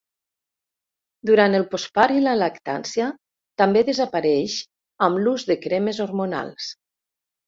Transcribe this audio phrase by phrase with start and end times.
[1.29, 3.09] Durant el postpart i la lactància,
[3.63, 4.55] també desapareix
[5.09, 6.71] amb l'ús de cremes hormonals.